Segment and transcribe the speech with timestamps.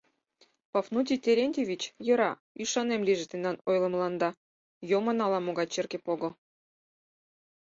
[0.73, 4.29] —Пафнутий Терентьевич, йӧра, ӱшанем лийже тендан ойлымыланда:
[4.89, 6.29] йомын ала-могай черке пого.